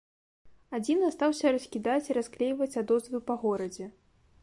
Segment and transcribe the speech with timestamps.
[0.77, 3.85] Адзін астаўся раскідаць і расклейваць адозвы па горадзе.